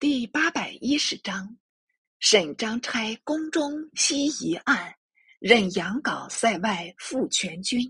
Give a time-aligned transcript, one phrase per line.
[0.00, 1.54] 第八百一十章，
[2.20, 4.94] 沈章差宫中西夷案，
[5.38, 7.82] 任杨镐塞外副全军。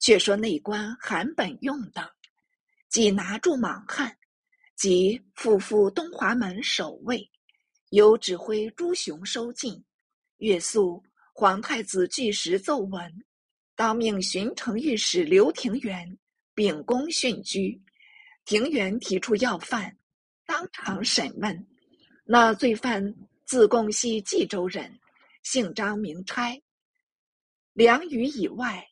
[0.00, 2.02] 却说内官韩本用等，
[2.88, 4.16] 即拿住莽汉，
[4.74, 7.30] 即复赴东华门守卫，
[7.90, 9.84] 由指挥朱雄收进。
[10.38, 11.04] 月宿
[11.34, 13.22] 皇太子巨石奏闻，
[13.76, 16.18] 当命巡城御史刘廷元
[16.54, 17.78] 秉公训居。
[18.46, 19.94] 廷元提出要犯。
[20.52, 21.66] 当场审问，
[22.26, 23.14] 那罪犯
[23.46, 25.00] 自贡系冀州人，
[25.42, 26.52] 姓张名差。
[27.72, 28.86] 两语以外，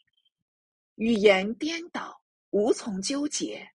[0.95, 2.19] 语言颠倒，
[2.49, 3.71] 无从纠结。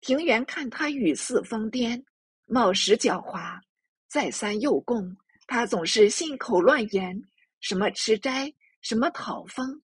[0.00, 2.02] 庭元看他语似疯癫，
[2.46, 3.60] 貌实狡猾，
[4.08, 7.16] 再三诱供，他总是信口乱言，
[7.60, 8.52] 什么吃斋，
[8.82, 9.80] 什么讨封，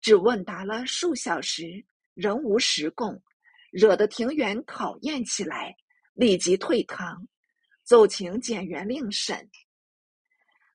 [0.00, 3.22] 只问答了数小时，仍无实供，
[3.70, 5.76] 惹得庭园讨厌起来。
[6.14, 7.26] 立即退堂，
[7.84, 9.50] 奏请检元令审。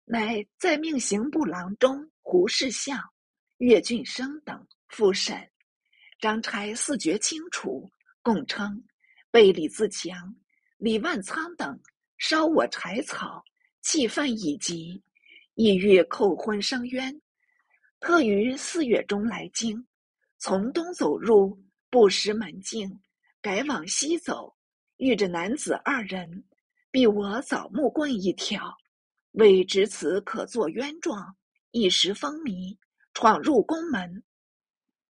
[0.05, 2.99] 乃再命刑部郎中胡世相、
[3.57, 5.49] 岳俊生等复审。
[6.19, 7.89] 张差四觉清楚，
[8.23, 8.83] 共称
[9.29, 10.35] 被李自强、
[10.77, 11.79] 李万仓等
[12.17, 13.43] 烧我柴草，
[13.81, 15.03] 气愤已极，
[15.53, 17.21] 意欲扣婚生冤，
[17.99, 19.85] 特于四月中来京，
[20.39, 22.89] 从东走入，不识门径，
[23.39, 24.56] 改往西走。
[24.97, 26.43] 遇着男子二人，
[26.89, 28.75] 逼我枣木棍一条，
[29.33, 31.37] 为值此可作冤状，
[31.69, 32.75] 一时风靡，
[33.13, 34.23] 闯入宫门，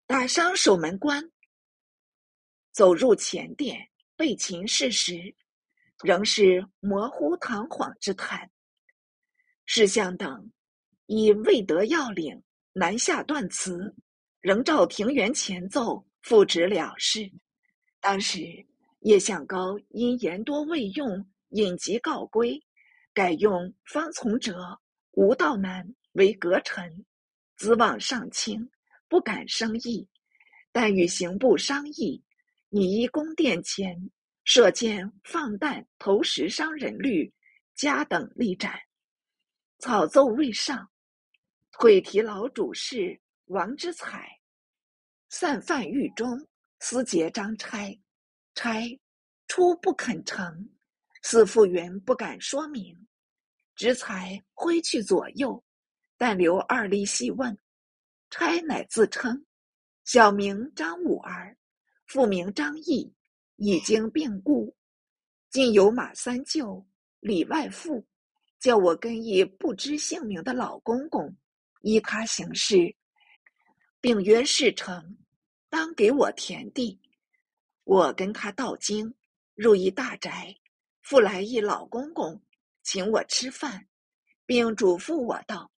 [0.05, 1.31] 打伤守门官，
[2.73, 5.33] 走入前殿，被擒事实，
[6.03, 8.51] 仍是模糊堂皇之谈。
[9.65, 10.51] 士相等
[11.05, 12.43] 已未得要领，
[12.73, 13.95] 南下断词，
[14.41, 17.31] 仍照庭园前奏，复旨了事。
[18.01, 18.67] 当时。
[19.01, 22.61] 叶向高因言多未用，引疾告归，
[23.13, 24.79] 改用方从哲、
[25.11, 27.05] 吴道南为阁臣，
[27.55, 28.69] 子望上卿，
[29.07, 30.07] 不敢生议，
[30.71, 32.21] 但与刑部商议，
[32.69, 34.09] 拟依宫殿前
[34.43, 37.31] 设箭放弹投石伤人律，
[37.75, 38.77] 加等立斩。
[39.79, 40.89] 草奏未上，
[41.73, 44.27] 会提老主事王之才，
[45.29, 46.45] 散犯狱中，
[46.79, 47.77] 私结张差。
[48.57, 48.99] 差
[49.47, 50.67] 初不肯成，
[51.21, 53.07] 司复原不敢说明，
[53.75, 55.63] 执才挥去左右，
[56.17, 57.55] 但留二立细问。
[58.31, 59.45] 差乃自称，
[60.05, 61.55] 小名张五儿，
[62.07, 63.13] 父名张毅，
[63.57, 64.75] 已经病故。
[65.51, 66.83] 今有马三舅、
[67.19, 68.03] 李外父，
[68.59, 71.31] 叫我跟一不知姓名的老公公，
[71.81, 72.95] 依他行事，
[74.01, 75.15] 并约事成，
[75.69, 76.99] 当给我田地。
[77.87, 79.15] 我跟他到京，
[79.55, 80.53] 入一大宅，
[81.03, 82.43] 复来一老公公，
[82.83, 83.87] 请我吃饭，
[84.45, 85.71] 并嘱咐我道：“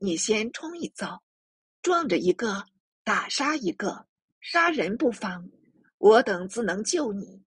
[0.00, 1.22] 你先冲一遭，
[1.82, 2.64] 撞着一个，
[3.04, 4.06] 打杀一个，
[4.40, 5.50] 杀人不妨，
[5.98, 7.44] 我等自能救你。”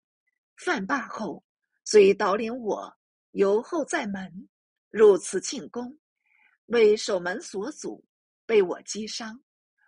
[0.58, 1.42] 饭罢后，
[1.84, 2.96] 遂导领我
[3.32, 4.48] 由后在门
[4.90, 5.98] 入慈庆宫，
[6.66, 8.04] 为守门所阻，
[8.46, 9.42] 被我击伤。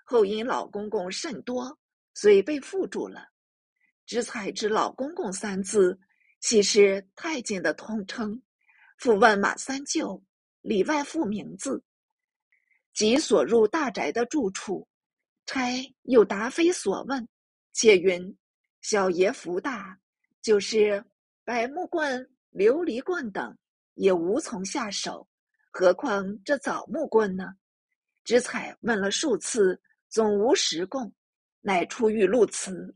[0.05, 1.79] 后因老公公甚多，
[2.15, 3.29] 遂被缚住了。
[4.07, 5.99] 只才知老公公三字，
[6.41, 8.41] 系是太监的通称。
[8.99, 10.23] 复问马三舅、
[10.63, 11.83] 里外复名字，
[12.95, 14.89] 即所入大宅的住处。
[15.45, 15.61] 差
[16.03, 17.29] 又答非所问，
[17.73, 18.37] 且云：
[18.81, 19.97] 小爷福大，
[20.43, 21.05] 就是
[21.45, 23.57] 百木棍、琉璃棍等，
[23.95, 25.29] 也无从下手，
[25.71, 27.45] 何况这枣木棍呢？
[28.25, 31.13] 知采问了数次，总无实供，
[31.61, 32.93] 乃出狱露辞。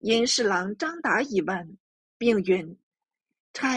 [0.00, 1.76] 因侍郎张达一问，
[2.16, 2.78] 并云
[3.52, 3.68] ：“差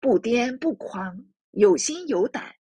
[0.00, 2.54] 不癫不狂，有心有胆，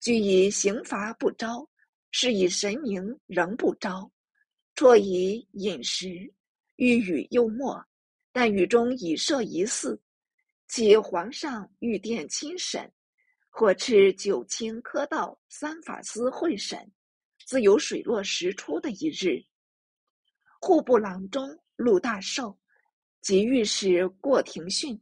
[0.00, 1.68] 据以刑罚不招，
[2.12, 4.10] 是以神明仍不招。
[4.74, 6.32] 辍以饮食，
[6.76, 7.84] 欲语幽默，
[8.32, 10.00] 但语中已设疑似。
[10.66, 12.90] 其皇上御殿亲审，
[13.50, 16.90] 或斥九卿科道三法司会审，
[17.44, 19.44] 自有水落石出的一日。
[20.58, 21.46] 户部郎中。”
[21.76, 22.58] 陆大寿
[23.20, 24.98] 及御史过庭训，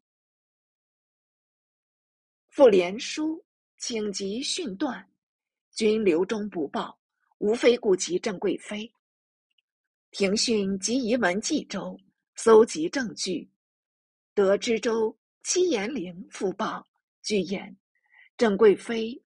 [2.48, 3.44] 复连书
[3.78, 5.08] 请急训断，
[5.72, 6.98] 均留中不报，
[7.38, 8.92] 无非顾及郑贵妃。
[10.10, 11.98] 庭训即移文冀州，
[12.34, 13.48] 搜集证据，
[14.34, 16.84] 得知州戚延龄复报，
[17.22, 17.76] 据言
[18.36, 19.22] 郑贵妃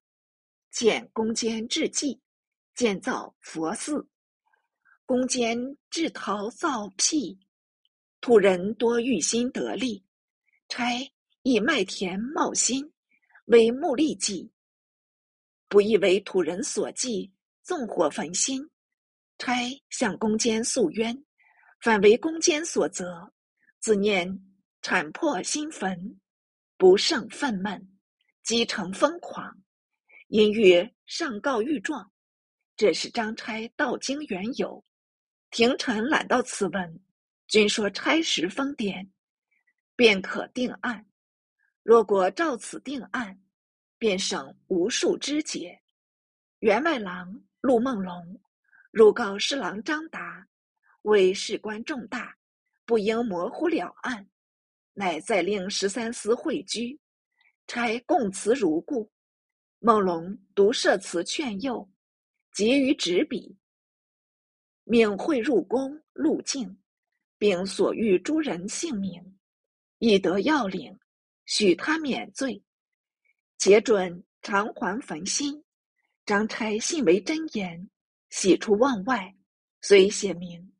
[0.71, 2.19] 建宫间置祭，
[2.75, 4.07] 建造佛寺。
[5.09, 5.57] 攻坚
[5.89, 7.35] 制陶造辟，
[8.21, 10.05] 土人多欲心得利，
[10.67, 10.85] 差
[11.41, 12.93] 以麦田冒新
[13.45, 14.51] 为目利计，
[15.67, 17.33] 不亦为土人所忌，
[17.63, 18.69] 纵火焚心。
[19.39, 19.51] 差
[19.89, 21.25] 向宫监诉冤，
[21.81, 23.33] 反为攻坚所责。
[23.79, 24.39] 自念
[24.83, 26.19] 产破心坟，
[26.77, 27.81] 不胜愤懑，
[28.43, 29.59] 积成疯狂。
[30.27, 32.11] 因曰上告御状，
[32.75, 34.85] 这是张差到京缘由。
[35.51, 36.99] 廷臣览到此文，
[37.47, 39.07] 均说差时疯癫，
[39.95, 41.05] 便可定案。
[41.83, 43.41] 若果照此定案，
[43.97, 45.81] 便省无数枝节。
[46.59, 48.39] 员外郎陆梦龙。
[48.91, 50.47] 入告侍郎张达，
[51.03, 52.35] 为事关重大，
[52.87, 54.27] 不应模糊了案，
[54.93, 56.99] 乃再令十三司会居，
[57.67, 59.11] 差供词如故。
[59.77, 61.87] 梦龙独设词劝诱，
[62.51, 63.55] 急于执笔，
[64.89, 66.75] 命会入宫入境，
[67.37, 69.23] 并所遇诸人姓名，
[69.99, 70.97] 以得要领，
[71.45, 72.59] 许他免罪，
[73.59, 75.63] 且准偿还焚心。
[76.25, 77.87] 张差信为真言。
[78.31, 79.35] 喜出望外，
[79.81, 80.71] 遂写明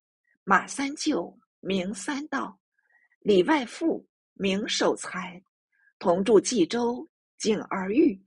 [0.44, 2.60] 马三舅名三道，
[3.20, 5.40] 里外父名守财，
[6.00, 7.08] 同住冀州
[7.38, 8.20] 景儿峪。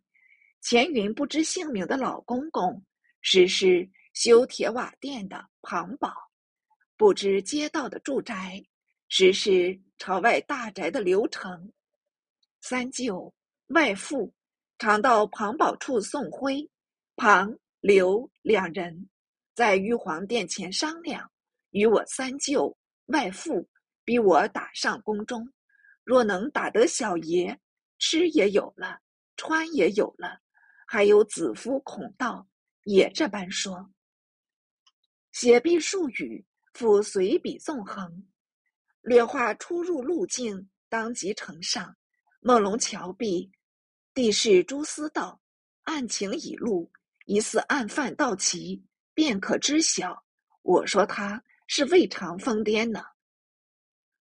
[0.61, 2.85] 前云不知姓名的老公公，
[3.21, 6.11] 实施修铁瓦店的庞宝；
[6.97, 8.63] 不知街道的住宅，
[9.09, 11.73] 实是朝外大宅的刘成。
[12.61, 13.33] 三舅
[13.69, 14.33] 外父
[14.79, 16.69] 常到庞宝处送灰，
[17.17, 19.09] 庞刘两人。
[19.55, 21.31] 在玉皇殿前商量，
[21.71, 22.77] 与我三舅
[23.07, 23.69] 外父
[24.05, 25.53] 逼我打上宫中。
[26.05, 27.59] 若能打得小爷，
[27.99, 29.01] 吃也有了，
[29.37, 30.41] 穿也有了，
[30.87, 32.47] 还有子夫孔道
[32.85, 33.91] 也这般说。
[35.33, 36.45] 写毕数语，
[36.75, 38.25] 复随笔纵横，
[39.01, 41.97] 略画出入路径，当即呈上。
[42.41, 43.51] 梦龙桥毕，
[44.13, 45.41] 地势诸司道，
[45.85, 46.91] 案情已露，
[47.25, 48.85] 疑似案犯到齐。
[49.15, 50.25] 便可知晓，
[50.63, 53.03] 我说他是未尝疯癫呢。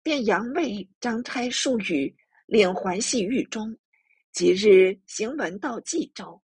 [0.02, 2.14] 便扬为张差数语，
[2.46, 3.74] 领还系狱中。
[4.32, 6.42] 即日行文到冀州，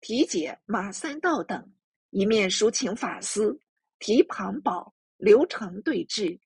[0.00, 1.72] 提解马三道等，
[2.12, 3.58] 一面抒请法司，
[3.98, 6.38] 提庞宝、刘成对质。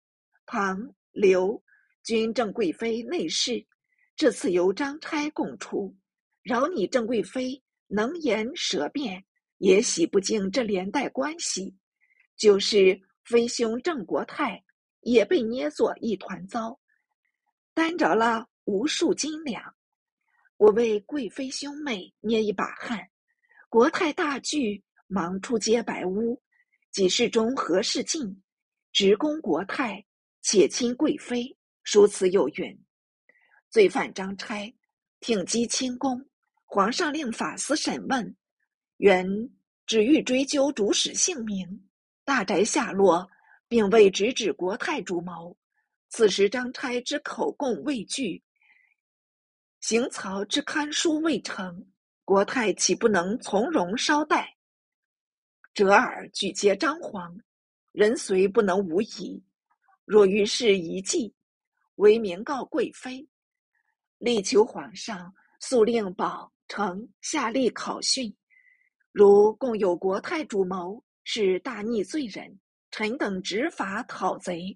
[0.46, 1.62] 庞、刘
[2.04, 3.66] 均郑贵妃内侍，
[4.14, 5.94] 这次由张差供出，
[6.42, 9.22] 饶你郑贵妃能言舌辩。
[9.58, 11.74] 也洗不净这连带关系，
[12.36, 14.62] 就是妃兄郑国泰
[15.00, 16.78] 也被捏作一团糟，
[17.72, 19.74] 担着了无数斤两。
[20.58, 23.08] 我为贵妃兄妹捏一把汗，
[23.70, 26.40] 国泰大惧，忙出接白屋。
[26.90, 28.42] 几事中何事尽？
[28.92, 30.04] 直攻国泰，
[30.42, 31.56] 且亲贵妃。
[31.82, 32.76] 书词有云：
[33.70, 34.74] 罪犯张差
[35.20, 36.20] 挺击清宫，
[36.64, 38.34] 皇上令法司审问。
[38.96, 39.26] 原
[39.84, 41.88] 只欲追究主使姓名、
[42.24, 43.28] 大宅下落，
[43.68, 45.56] 并未直指国泰主谋。
[46.08, 48.42] 此时张差之口供未具，
[49.80, 51.86] 行曹之刊书未成，
[52.24, 54.55] 国泰岂不能从容稍待？
[55.76, 57.38] 折耳举节张皇，
[57.92, 59.44] 人虽不能无疑。
[60.06, 61.34] 若于是一计，
[61.96, 63.28] 为明告贵妃，
[64.16, 68.34] 力求皇上速令保成下令考讯。
[69.12, 72.58] 如共有国泰主谋，是大逆罪人，
[72.90, 74.74] 臣等执法讨贼，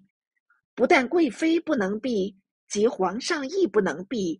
[0.75, 2.37] 不但贵妃不能避，
[2.67, 4.39] 即皇上亦不能避，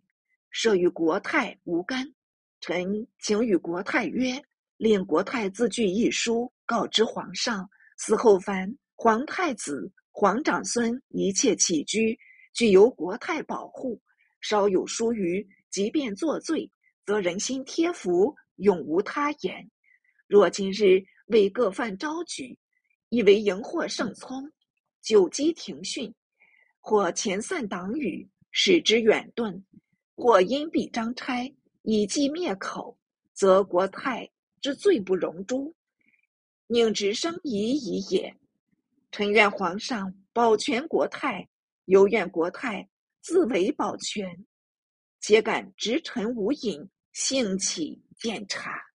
[0.52, 2.14] 设与国泰无干。
[2.60, 4.40] 臣请与国泰曰，
[4.82, 12.18] 令国泰自具一书，告知皇上，死后凡皇太子、皇长孙一切起居，
[12.52, 14.02] 俱由国泰保护。
[14.40, 16.68] 稍有疏虞，即便作罪，
[17.06, 19.70] 则人心贴服，永无他言。
[20.26, 22.58] 若今日为各犯招举，
[23.10, 24.50] 以为荧惑圣聪，
[25.00, 26.12] 久积庭训，
[26.80, 29.62] 或遣散党羽，使之远遁；
[30.16, 32.98] 或因避张差，以计灭口，
[33.32, 34.28] 则国泰
[34.62, 35.74] 之罪不容诛，
[36.68, 38.34] 宁直生疑矣也。
[39.10, 41.48] 臣愿皇上保全国泰，
[41.86, 42.88] 犹愿国泰
[43.20, 44.46] 自为保全，
[45.20, 48.91] 且敢直臣无隐，兴起见察。